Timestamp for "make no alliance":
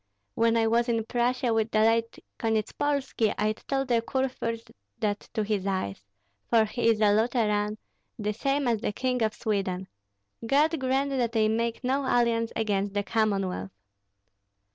11.47-12.51